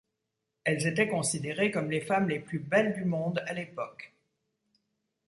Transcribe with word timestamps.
Elles 0.63 0.87
étaient 0.87 1.07
considérées 1.07 1.69
comme 1.69 1.91
les 1.91 2.01
femmes 2.01 2.27
les 2.27 2.39
plus 2.39 2.57
belles 2.57 2.95
du 2.95 3.05
monde, 3.05 3.43
à 3.45 3.53
l'époque. 3.53 4.11